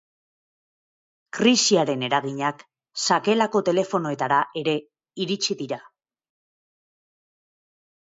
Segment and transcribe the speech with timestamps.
[1.37, 2.65] Krisiaren eraginak
[3.03, 4.77] sakelako telefonoetara ere
[5.29, 5.83] iritis dira.